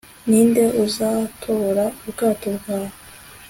ni 0.27 0.41
nde 0.49 0.63
uzatobora 0.83 1.83
ubwato 2.07 2.47
bwawe 2.57 2.91